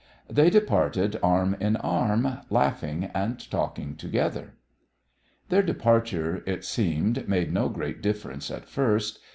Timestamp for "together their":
3.95-5.61